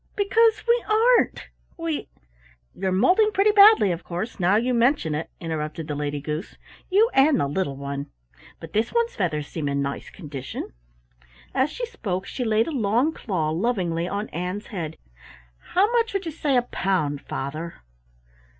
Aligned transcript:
"Because 0.15 0.63
we 0.67 0.83
aren't 0.89 1.47
we" 1.77 2.09
"You're 2.75 2.91
molting 2.91 3.29
pretty 3.31 3.51
badly, 3.51 3.91
of 3.91 4.03
course, 4.03 4.39
now 4.39 4.55
you 4.55 4.73
mention 4.73 5.13
it," 5.13 5.29
interrupted 5.39 5.87
the 5.87 5.93
Lady 5.93 6.19
Goose, 6.19 6.57
"you 6.89 7.11
and 7.13 7.39
the 7.39 7.45
little 7.47 7.75
one. 7.77 8.07
But 8.59 8.73
this 8.73 8.91
one's 8.91 9.15
feathers 9.15 9.45
seem 9.47 9.69
in 9.69 9.83
nice 9.83 10.09
condition." 10.09 10.73
As 11.53 11.69
she 11.69 11.85
spoke 11.85 12.25
she 12.25 12.43
laid 12.43 12.65
a 12.67 12.71
long 12.71 13.13
claw 13.13 13.51
lovingly 13.51 14.07
on 14.07 14.27
Ann's 14.29 14.65
head. 14.73 14.97
"How 15.75 15.85
much 15.91 16.15
would 16.15 16.25
you 16.25 16.31
say 16.31 16.57
a 16.57 16.63
pound, 16.63 17.21
father?" 17.21 17.83